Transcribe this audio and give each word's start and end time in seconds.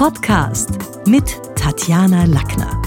Podcast 0.00 0.78
mit 1.06 1.38
Tatjana 1.56 2.24
Lackner. 2.24 2.80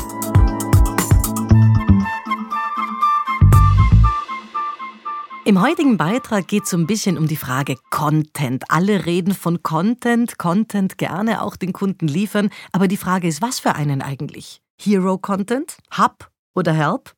Im 5.45 5.61
heutigen 5.61 5.97
Beitrag 5.97 6.47
geht 6.47 6.63
es 6.63 6.73
ein 6.73 6.87
bisschen 6.87 7.19
um 7.19 7.27
die 7.27 7.35
Frage 7.35 7.75
Content. 7.91 8.63
Alle 8.69 9.05
reden 9.05 9.35
von 9.35 9.61
Content, 9.61 10.39
Content 10.39 10.97
gerne 10.97 11.43
auch 11.43 11.55
den 11.55 11.71
Kunden 11.71 12.07
liefern, 12.07 12.49
aber 12.71 12.87
die 12.87 12.97
Frage 12.97 13.27
ist, 13.27 13.43
was 13.43 13.59
für 13.59 13.75
einen 13.75 14.01
eigentlich? 14.01 14.63
Hero 14.81 15.19
Content, 15.19 15.77
Hub 15.95 16.31
oder 16.55 16.73
Help? 16.73 17.13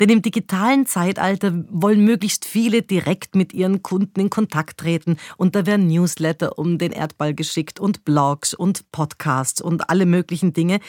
Denn 0.00 0.10
im 0.10 0.22
digitalen 0.22 0.86
Zeitalter 0.86 1.64
wollen 1.70 2.04
möglichst 2.04 2.44
viele 2.44 2.82
direkt 2.82 3.34
mit 3.34 3.52
ihren 3.52 3.82
Kunden 3.82 4.20
in 4.20 4.30
Kontakt 4.30 4.78
treten 4.78 5.16
und 5.36 5.54
da 5.54 5.66
werden 5.66 5.86
Newsletter 5.86 6.58
um 6.58 6.78
den 6.78 6.92
Erdball 6.92 7.34
geschickt 7.34 7.80
und 7.80 8.04
Blogs 8.04 8.54
und 8.54 8.90
Podcasts 8.92 9.60
und 9.60 9.88
alle 9.88 10.06
möglichen 10.06 10.52
Dinge. 10.52 10.80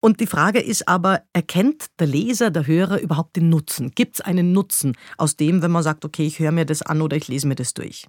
Und 0.00 0.20
die 0.20 0.26
Frage 0.26 0.60
ist 0.60 0.88
aber, 0.88 1.22
erkennt 1.32 1.86
der 1.98 2.06
Leser, 2.06 2.50
der 2.50 2.66
Hörer 2.66 3.00
überhaupt 3.00 3.36
den 3.36 3.48
Nutzen? 3.48 3.92
Gibt 3.94 4.16
es 4.16 4.20
einen 4.20 4.52
Nutzen 4.52 4.96
aus 5.16 5.36
dem, 5.36 5.62
wenn 5.62 5.70
man 5.70 5.82
sagt, 5.82 6.04
okay, 6.04 6.26
ich 6.26 6.38
höre 6.38 6.52
mir 6.52 6.66
das 6.66 6.82
an 6.82 7.02
oder 7.02 7.16
ich 7.16 7.28
lese 7.28 7.48
mir 7.48 7.54
das 7.56 7.74
durch? 7.74 8.06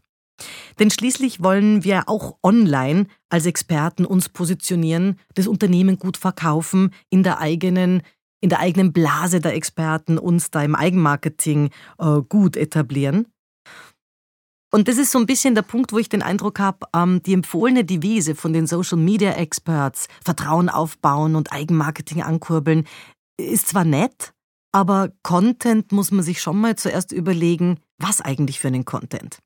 Denn 0.80 0.92
schließlich 0.92 1.42
wollen 1.42 1.84
wir 1.84 2.08
auch 2.08 2.38
online 2.44 3.08
als 3.30 3.46
Experten 3.46 4.06
uns 4.06 4.30
positionieren, 4.30 5.20
das 5.34 5.48
Unternehmen 5.48 5.98
gut 5.98 6.18
verkaufen, 6.18 6.94
in 7.10 7.24
der 7.24 7.40
eigenen 7.40 8.04
in 8.42 8.50
der 8.50 8.60
eigenen 8.60 8.94
Blase 8.94 9.40
der 9.40 9.56
Experten 9.56 10.18
uns 10.18 10.52
da 10.52 10.62
im 10.62 10.76
Eigenmarketing 10.76 11.72
äh, 12.00 12.22
gut 12.28 12.56
etablieren. 12.56 13.28
Und 14.72 14.88
das 14.88 14.98
ist 14.98 15.12
so 15.12 15.20
ein 15.20 15.26
bisschen 15.26 15.56
der 15.56 15.62
Punkt, 15.62 15.94
wo 15.94 15.98
ich 15.98 16.10
den 16.10 16.22
Eindruck 16.22 16.60
habe, 16.60 16.88
ähm, 16.94 17.22
die 17.24 17.34
empfohlene 17.34 17.86
Devise 17.86 18.36
von 18.36 18.54
den 18.54 18.68
Social 18.68 18.98
Media 18.98 19.32
Experts, 19.32 20.08
Vertrauen 20.24 20.70
aufbauen 20.70 21.36
und 21.36 21.54
Eigenmarketing 21.54 22.22
ankurbeln, 22.22 22.86
ist 23.40 23.70
zwar 23.70 23.86
nett, 23.86 24.34
aber 24.74 25.12
Content 25.24 25.92
muss 25.92 26.12
man 26.12 26.24
sich 26.24 26.42
schon 26.42 26.60
mal 26.60 26.76
zuerst 26.76 27.12
überlegen, 27.12 27.80
was 27.98 28.22
eigentlich 28.22 28.60
für 28.60 28.68
einen 28.68 28.86
Content. 28.86 29.40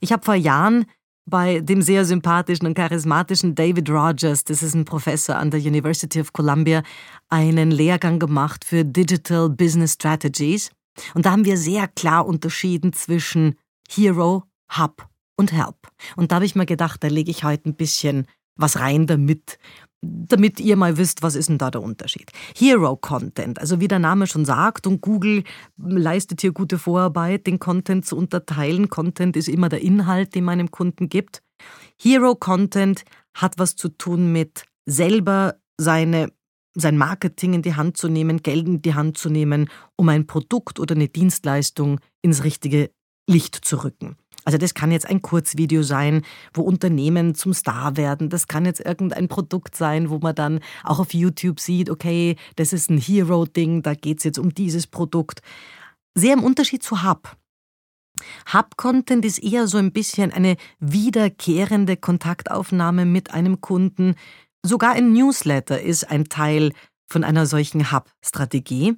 Ich 0.00 0.12
habe 0.12 0.24
vor 0.24 0.34
Jahren 0.34 0.86
bei 1.28 1.60
dem 1.60 1.82
sehr 1.82 2.04
sympathischen 2.04 2.66
und 2.66 2.74
charismatischen 2.74 3.54
David 3.54 3.90
Rogers, 3.90 4.44
das 4.44 4.62
ist 4.62 4.74
ein 4.74 4.84
Professor 4.84 5.36
an 5.36 5.50
der 5.50 5.60
University 5.60 6.20
of 6.20 6.32
Columbia, 6.32 6.82
einen 7.28 7.70
Lehrgang 7.70 8.18
gemacht 8.18 8.64
für 8.64 8.84
Digital 8.84 9.48
Business 9.48 9.94
Strategies. 9.94 10.70
Und 11.14 11.26
da 11.26 11.30
haben 11.32 11.44
wir 11.44 11.56
sehr 11.56 11.88
klar 11.88 12.26
unterschieden 12.26 12.92
zwischen 12.92 13.56
Hero, 13.88 14.44
Hub 14.76 15.08
und 15.36 15.52
Help. 15.52 15.88
Und 16.16 16.32
da 16.32 16.36
habe 16.36 16.44
ich 16.44 16.56
mir 16.56 16.66
gedacht, 16.66 17.02
da 17.02 17.08
lege 17.08 17.30
ich 17.30 17.44
heute 17.44 17.68
ein 17.68 17.76
bisschen 17.76 18.26
was 18.56 18.80
rein 18.80 19.06
damit, 19.06 19.58
damit 20.00 20.60
ihr 20.60 20.76
mal 20.76 20.96
wisst, 20.96 21.22
was 21.22 21.34
ist 21.34 21.48
denn 21.48 21.58
da 21.58 21.70
der 21.70 21.82
Unterschied. 21.82 22.30
Hero 22.56 22.96
Content, 22.96 23.58
also 23.60 23.80
wie 23.80 23.88
der 23.88 23.98
Name 23.98 24.26
schon 24.26 24.44
sagt, 24.44 24.86
und 24.86 25.00
Google 25.00 25.44
leistet 25.76 26.40
hier 26.40 26.52
gute 26.52 26.78
Vorarbeit, 26.78 27.46
den 27.46 27.58
Content 27.58 28.06
zu 28.06 28.16
unterteilen. 28.16 28.88
Content 28.88 29.36
ist 29.36 29.48
immer 29.48 29.68
der 29.68 29.82
Inhalt, 29.82 30.34
den 30.34 30.44
man 30.44 30.60
einem 30.60 30.70
Kunden 30.70 31.08
gibt. 31.08 31.42
Hero 32.00 32.36
Content 32.36 33.04
hat 33.34 33.58
was 33.58 33.74
zu 33.74 33.88
tun 33.88 34.32
mit 34.32 34.64
selber 34.86 35.56
seine 35.76 36.30
sein 36.74 36.96
Marketing 36.96 37.54
in 37.54 37.62
die 37.62 37.74
Hand 37.74 37.96
zu 37.96 38.08
nehmen, 38.08 38.42
Geld 38.42 38.66
in 38.68 38.82
die 38.82 38.94
Hand 38.94 39.18
zu 39.18 39.30
nehmen, 39.30 39.68
um 39.96 40.08
ein 40.08 40.26
Produkt 40.26 40.78
oder 40.78 40.94
eine 40.94 41.08
Dienstleistung 41.08 41.98
ins 42.22 42.44
richtige 42.44 42.90
Licht 43.28 43.56
zu 43.56 43.82
rücken. 43.82 44.16
Also 44.48 44.56
das 44.56 44.72
kann 44.72 44.90
jetzt 44.90 45.06
ein 45.06 45.20
Kurzvideo 45.20 45.82
sein, 45.82 46.22
wo 46.54 46.62
Unternehmen 46.62 47.34
zum 47.34 47.52
Star 47.52 47.98
werden. 47.98 48.30
Das 48.30 48.48
kann 48.48 48.64
jetzt 48.64 48.80
irgendein 48.80 49.28
Produkt 49.28 49.76
sein, 49.76 50.08
wo 50.08 50.20
man 50.20 50.34
dann 50.34 50.60
auch 50.84 51.00
auf 51.00 51.12
YouTube 51.12 51.60
sieht, 51.60 51.90
okay, 51.90 52.34
das 52.56 52.72
ist 52.72 52.88
ein 52.88 52.96
Hero-Ding, 52.96 53.82
da 53.82 53.92
geht 53.92 54.18
es 54.18 54.24
jetzt 54.24 54.38
um 54.38 54.54
dieses 54.54 54.86
Produkt. 54.86 55.42
Sehr 56.14 56.32
im 56.32 56.42
Unterschied 56.42 56.82
zu 56.82 57.02
Hub. 57.02 57.36
Hub-Content 58.50 59.26
ist 59.26 59.36
eher 59.36 59.68
so 59.68 59.76
ein 59.76 59.92
bisschen 59.92 60.32
eine 60.32 60.56
wiederkehrende 60.80 61.98
Kontaktaufnahme 61.98 63.04
mit 63.04 63.34
einem 63.34 63.60
Kunden. 63.60 64.14
Sogar 64.64 64.92
ein 64.92 65.12
Newsletter 65.12 65.78
ist 65.78 66.10
ein 66.10 66.30
Teil 66.30 66.72
von 67.06 67.22
einer 67.22 67.44
solchen 67.44 67.92
Hub-Strategie. 67.92 68.96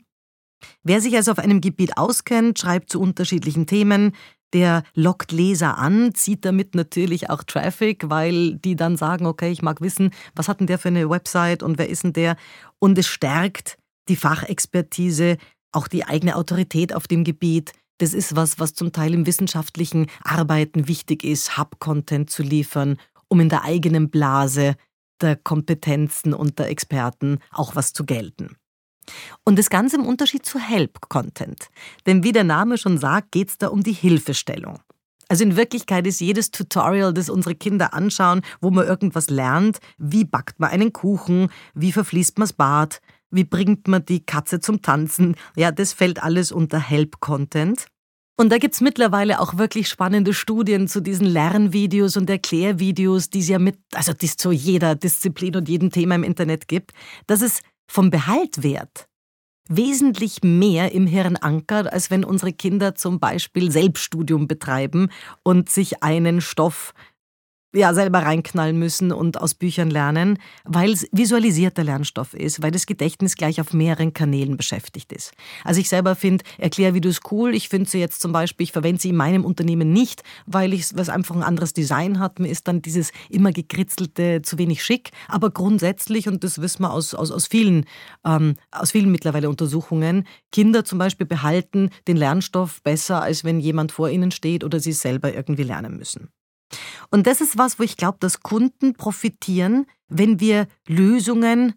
Wer 0.85 1.01
sich 1.01 1.17
also 1.17 1.33
auf 1.33 1.39
einem 1.39 1.61
Gebiet 1.61 1.97
auskennt, 1.97 2.59
schreibt 2.61 2.91
zu 2.91 3.01
unterschiedlichen 3.01 3.67
Themen, 3.67 4.13
der 4.53 4.83
lockt 4.95 5.33
Leser 5.33 5.79
an, 5.79 6.15
zieht 6.15 6.45
damit 6.45 6.75
natürlich 6.75 7.31
auch 7.31 7.43
Traffic, 7.43 8.09
weil 8.09 8.55
die 8.57 8.77
dann 8.77 8.97
sagen, 8.97 9.27
okay, 9.27 9.51
ich 9.51 9.63
mag 9.63 9.81
wissen, 9.81 10.11
was 10.35 10.49
hat 10.49 10.61
denn 10.61 10.67
der 10.67 10.79
für 10.79 10.89
eine 10.89 11.09
Website 11.09 11.63
und 11.63 11.79
wer 11.79 11.89
ist 11.89 12.05
denn 12.05 12.13
der? 12.13 12.37
Und 12.79 12.99
es 12.99 13.07
stärkt 13.07 13.79
die 14.09 14.17
Fachexpertise, 14.17 15.37
auch 15.73 15.89
die 15.89 16.05
eigene 16.05 16.37
Autorität 16.37 16.95
auf 16.95 17.07
dem 17.07 17.25
Gebiet. 17.25 17.73
Das 17.99 18.15
ist 18.15 18.35
was, 18.35 18.59
was 18.59 18.75
zum 18.75 18.93
Teil 18.93 19.15
im 19.15 19.27
wissenschaftlichen 19.27 20.07
Arbeiten 20.25 20.89
wichtig 20.89 21.23
ist, 21.23 21.59
Hub-Content 21.59 22.31
zu 22.31 22.43
liefern, 22.43 22.97
um 23.29 23.41
in 23.41 23.49
der 23.49 23.63
eigenen 23.63 24.11
Blase 24.11 24.75
der 25.21 25.37
Kompetenzen 25.37 26.35
und 26.35 26.59
der 26.59 26.71
Experten 26.71 27.39
auch 27.53 27.77
was 27.77 27.93
zu 27.93 28.05
gelten. 28.05 28.57
Und 29.45 29.59
das 29.59 29.71
Ganze 29.71 29.97
im 29.97 30.07
Unterschied 30.07 30.47
zu 30.47 30.59
Help-Content. 30.59 31.69
Denn 32.07 32.23
wie 32.23 32.33
der 32.33 32.45
Name 32.45 32.79
schon 32.79 32.99
sagt, 32.99 33.33
geht 33.33 33.51
es 33.51 33.59
da 33.59 33.69
um 33.69 33.83
die 33.83 33.93
Hilfestellung. 33.93 34.79
Also 35.29 35.45
in 35.45 35.57
Wirklichkeit 35.57 36.07
ist 36.09 36.21
jedes 36.21 36.51
Tutorial, 36.51 37.15
das 37.15 37.31
unsere 37.31 37.55
Kinder 37.55 37.95
anschauen, 37.95 38.43
wo 38.61 38.71
man 38.71 38.87
irgendwas 38.87 39.31
lernt, 39.31 39.79
wie 39.97 40.25
backt 40.25 40.59
man 40.59 40.71
einen 40.71 40.93
Kuchen, 40.93 41.51
wie 41.73 41.93
verfließt 41.93 42.39
man 42.39 42.49
das 42.49 42.53
Bad, 42.53 43.01
wie 43.31 43.45
bringt 43.45 43.87
man 43.87 44.05
die 44.05 44.27
Katze 44.27 44.59
zum 44.59 44.83
Tanzen, 44.83 45.37
ja, 45.55 45.71
das 45.71 45.93
fällt 45.93 46.21
alles 46.23 46.51
unter 46.51 46.81
Help-Content. 46.81 47.87
Und 48.37 48.51
da 48.51 48.59
gibt 48.59 48.75
es 48.75 48.81
mittlerweile 48.81 49.39
auch 49.39 49.59
wirklich 49.59 49.87
spannende 49.87 50.33
Studien 50.33 50.89
zu 50.89 51.01
diesen 51.01 51.27
Lernvideos 51.27 52.17
und 52.17 52.31
Erklärvideos, 52.31 53.29
die 53.29 53.41
es 53.41 53.49
ja 53.49 53.59
mit, 53.59 53.79
also 53.93 54.15
die 54.15 54.25
es 54.25 54.37
zu 54.37 54.51
jeder 54.51 54.95
Disziplin 54.95 55.57
und 55.57 55.69
jedem 55.69 55.91
Thema 55.91 56.15
im 56.15 56.25
Internet 56.25 56.67
gibt, 56.67 56.93
dass 57.27 57.43
es 57.43 57.61
vom 57.91 58.11
Behaltwert 58.11 59.09
wesentlich 59.69 60.43
mehr 60.43 60.93
im 60.93 61.07
Hirn 61.07 61.37
ankert, 61.37 61.93
als 61.93 62.11
wenn 62.11 62.25
unsere 62.25 62.53
Kinder 62.53 62.95
zum 62.95 63.21
Beispiel 63.21 63.71
Selbststudium 63.71 64.49
betreiben 64.49 65.11
und 65.43 65.71
sich 65.71 66.03
einen 66.03 66.41
Stoff 66.41 66.93
ja, 67.73 67.95
selber 67.95 68.21
reinknallen 68.21 68.79
müssen 68.79 69.13
und 69.13 69.41
aus 69.41 69.55
Büchern 69.55 69.91
lernen, 69.91 70.39
weil 70.65 70.93
es 70.93 71.07
visualisierter 71.13 71.85
Lernstoff 71.85 72.35
ist, 72.35 72.63
weil 72.63 72.73
das 72.73 72.87
Gedächtnis 72.87 73.37
gleich 73.37 73.61
auf 73.61 73.73
mehreren 73.73 74.13
Kanälen 74.13 74.57
beschäftigt 74.57 75.13
ist. 75.13 75.33
Also 75.65 75.81
ich 75.81 75.89
selber 75.89 76.17
finde 76.17 76.45
Erklärvideos 76.59 77.21
cool. 77.31 77.55
Ich 77.55 77.69
finde 77.69 77.89
sie 77.89 78.01
jetzt 78.01 78.21
zum 78.21 78.33
Beispiel, 78.33 78.65
ich 78.65 78.73
verwende 78.73 79.01
sie 79.01 79.11
in 79.11 79.17
meinem 79.17 79.45
Unternehmen 79.45 79.93
nicht, 79.93 80.23
weil 80.47 80.73
ich 80.73 80.97
was 80.97 81.09
einfach 81.09 81.37
ein 81.37 81.45
anderes 81.45 81.73
Design 81.73 82.19
hat. 82.19 82.41
Mir 82.41 82.49
ist 82.49 82.67
dann 82.67 82.83
dieses 82.83 83.13
immer 83.29 83.53
gekritzelte 83.53 84.43
zu 84.43 84.59
wenig 84.59 84.83
schick. 84.83 85.11
Aber 85.29 85.51
grundsätzlich, 85.51 86.27
und 86.27 86.43
das 86.43 86.61
wissen 86.61 86.83
wir 86.83 86.93
aus, 86.93 87.15
aus, 87.15 87.31
aus, 87.31 87.47
vielen, 87.47 87.85
ähm, 88.25 88.57
aus 88.73 88.91
vielen 88.91 89.13
mittlerweile 89.13 89.49
Untersuchungen, 89.49 90.27
Kinder 90.51 90.85
zum 90.85 90.99
Beispiel 90.99 91.27
behalten 91.27 91.91
den 92.09 92.17
Lernstoff 92.17 92.83
besser, 92.83 93.23
als 93.23 93.45
wenn 93.45 93.61
jemand 93.61 93.93
vor 93.93 94.11
ihnen 94.11 94.33
steht 94.33 94.65
oder 94.65 94.81
sie 94.81 94.93
selber 94.93 95.33
irgendwie 95.33 95.63
lernen 95.63 95.97
müssen. 95.97 96.31
Und 97.11 97.27
das 97.27 97.41
ist 97.41 97.59
was, 97.59 97.79
wo 97.79 97.83
ich 97.83 97.97
glaube, 97.97 98.19
dass 98.21 98.41
Kunden 98.41 98.95
profitieren, 98.95 99.87
wenn 100.09 100.41
wir 100.41 100.67
Lösungen 100.87 101.75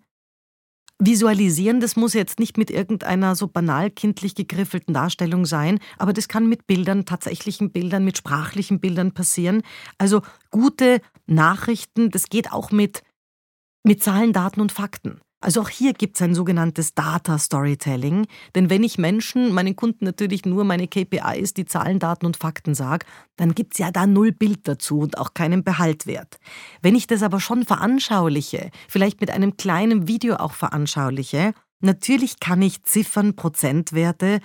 visualisieren. 0.99 1.79
Das 1.79 1.95
muss 1.95 2.13
jetzt 2.13 2.39
nicht 2.39 2.57
mit 2.57 2.69
irgendeiner 2.69 3.35
so 3.35 3.47
banal 3.47 3.89
kindlich 3.89 4.35
gegriffelten 4.35 4.93
Darstellung 4.93 5.45
sein, 5.45 5.79
aber 5.97 6.13
das 6.13 6.27
kann 6.27 6.47
mit 6.47 6.67
Bildern, 6.67 7.05
tatsächlichen 7.05 7.71
Bildern, 7.71 8.05
mit 8.05 8.17
sprachlichen 8.17 8.79
Bildern 8.79 9.11
passieren. 9.11 9.63
Also 9.97 10.21
gute 10.51 11.01
Nachrichten, 11.25 12.09
das 12.11 12.29
geht 12.29 12.51
auch 12.51 12.71
mit, 12.71 13.03
mit 13.83 14.03
Zahlen, 14.03 14.33
Daten 14.33 14.61
und 14.61 14.71
Fakten. 14.71 15.19
Also 15.43 15.59
auch 15.59 15.67
hier 15.67 15.91
gibt 15.91 16.15
es 16.15 16.21
ein 16.21 16.35
sogenanntes 16.35 16.95
Data 16.95 17.37
Storytelling, 17.37 18.27
denn 18.55 18.69
wenn 18.69 18.81
ich 18.81 18.97
Menschen, 18.97 19.53
meinen 19.53 19.75
Kunden 19.75 20.05
natürlich 20.05 20.45
nur 20.45 20.63
meine 20.63 20.87
KPIs, 20.87 21.53
die 21.53 21.65
Zahlen, 21.65 21.99
Daten 21.99 22.25
und 22.25 22.37
Fakten 22.37 22.75
sage, 22.75 23.05
dann 23.35 23.53
gibt 23.53 23.73
es 23.73 23.79
ja 23.79 23.91
da 23.91 24.07
null 24.07 24.31
Bild 24.31 24.65
dazu 24.69 24.99
und 24.99 25.17
auch 25.17 25.33
keinen 25.33 25.65
Behaltwert. 25.65 26.39
Wenn 26.81 26.95
ich 26.95 27.07
das 27.07 27.23
aber 27.23 27.41
schon 27.41 27.65
veranschauliche, 27.65 28.71
vielleicht 28.87 29.19
mit 29.19 29.31
einem 29.31 29.57
kleinen 29.57 30.07
Video 30.07 30.35
auch 30.35 30.53
veranschauliche, 30.53 31.53
natürlich 31.81 32.39
kann 32.39 32.61
ich 32.61 32.83
Ziffern, 32.83 33.35
Prozentwerte 33.35 34.39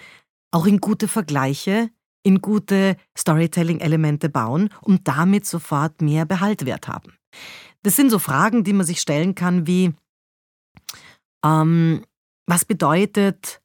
auch 0.50 0.66
in 0.66 0.78
gute 0.78 1.06
Vergleiche, 1.06 1.90
in 2.24 2.40
gute 2.40 2.96
Storytelling-Elemente 3.16 4.30
bauen 4.30 4.68
und 4.80 5.06
damit 5.06 5.46
sofort 5.46 6.02
mehr 6.02 6.24
Behaltwert 6.24 6.88
haben. 6.88 7.12
Das 7.84 7.94
sind 7.94 8.10
so 8.10 8.18
Fragen, 8.18 8.64
die 8.64 8.72
man 8.72 8.84
sich 8.84 9.00
stellen 9.00 9.36
kann 9.36 9.68
wie, 9.68 9.94
ähm, 11.44 12.04
was 12.46 12.64
bedeutet 12.64 13.60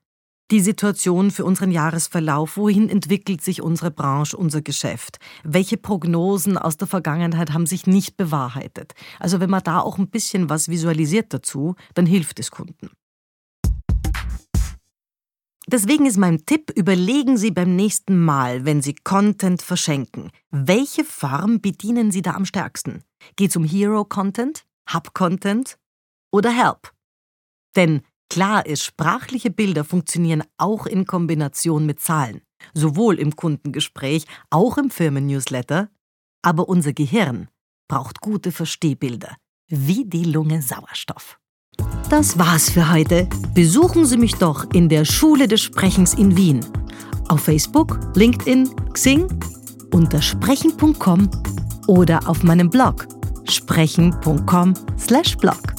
die 0.51 0.59
Situation 0.59 1.31
für 1.31 1.45
unseren 1.45 1.71
Jahresverlauf, 1.71 2.57
wohin 2.57 2.89
entwickelt 2.89 3.41
sich 3.41 3.61
unsere 3.61 3.91
Branche, 3.91 4.37
unser 4.37 4.61
Geschäft, 4.61 5.17
welche 5.43 5.77
Prognosen 5.77 6.57
aus 6.57 6.77
der 6.77 6.87
Vergangenheit 6.87 7.53
haben 7.53 7.65
sich 7.65 7.87
nicht 7.87 8.17
bewahrheitet. 8.17 8.93
Also 9.19 9.39
wenn 9.39 9.49
man 9.49 9.63
da 9.63 9.79
auch 9.79 9.97
ein 9.97 10.09
bisschen 10.09 10.49
was 10.49 10.69
visualisiert 10.69 11.33
dazu, 11.33 11.75
dann 11.95 12.05
hilft 12.05 12.39
es 12.39 12.51
Kunden. 12.51 12.91
Deswegen 15.65 16.05
ist 16.05 16.17
mein 16.17 16.45
Tipp, 16.45 16.71
überlegen 16.75 17.37
Sie 17.37 17.49
beim 17.49 17.75
nächsten 17.75 18.23
Mal, 18.23 18.65
wenn 18.65 18.81
Sie 18.81 18.93
Content 18.93 19.61
verschenken, 19.63 20.29
welche 20.51 21.03
Form 21.03 21.61
bedienen 21.61 22.11
Sie 22.11 22.21
da 22.21 22.35
am 22.35 22.45
stärksten? 22.45 23.03
Geht 23.37 23.51
es 23.51 23.55
um 23.55 23.63
Hero-Content, 23.63 24.65
Hub-Content 24.93 25.79
oder 26.31 26.51
Help? 26.51 26.92
Denn 27.75 28.01
klar 28.29 28.65
ist, 28.65 28.83
sprachliche 28.83 29.51
Bilder 29.51 29.83
funktionieren 29.83 30.43
auch 30.57 30.85
in 30.85 31.05
Kombination 31.05 31.85
mit 31.85 31.99
Zahlen, 31.99 32.41
sowohl 32.73 33.19
im 33.19 33.35
Kundengespräch, 33.35 34.25
auch 34.49 34.77
im 34.77 34.89
Firmen-Newsletter, 34.89 35.89
aber 36.41 36.69
unser 36.69 36.93
Gehirn 36.93 37.49
braucht 37.87 38.21
gute 38.21 38.51
Verstehbilder, 38.51 39.35
wie 39.67 40.05
die 40.05 40.25
Lunge 40.25 40.61
Sauerstoff. 40.61 41.39
Das 42.09 42.37
war's 42.37 42.69
für 42.69 42.91
heute. 42.91 43.27
Besuchen 43.53 44.05
Sie 44.05 44.17
mich 44.17 44.35
doch 44.35 44.69
in 44.73 44.89
der 44.89 45.05
Schule 45.05 45.47
des 45.47 45.61
Sprechens 45.61 46.13
in 46.13 46.35
Wien. 46.37 46.59
Auf 47.29 47.43
Facebook, 47.43 47.97
LinkedIn, 48.15 48.69
Xing, 48.93 49.27
unter 49.91 50.21
sprechen.com 50.21 51.31
oder 51.87 52.29
auf 52.29 52.43
meinem 52.43 52.69
Blog 52.69 53.07
sprechen.com/blog. 53.45 55.72